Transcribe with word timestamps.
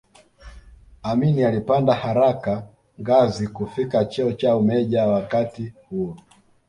Amin 1.09 1.43
alipanda 1.45 1.93
haraka 1.93 2.67
ngazi 3.01 3.47
kufikia 3.47 4.05
cheo 4.05 4.33
cha 4.33 4.57
umeja 4.57 5.07
wakati 5.07 5.73
huo 5.89 6.17